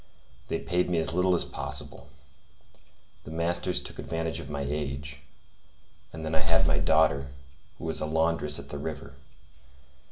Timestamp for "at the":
8.57-8.79